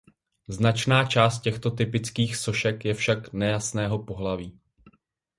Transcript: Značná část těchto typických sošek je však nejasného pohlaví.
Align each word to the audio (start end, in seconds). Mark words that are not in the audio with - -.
Značná 0.47 1.05
část 1.05 1.41
těchto 1.41 1.71
typických 1.71 2.35
sošek 2.35 2.85
je 2.85 2.93
však 2.93 3.33
nejasného 3.33 4.03
pohlaví. 4.03 4.59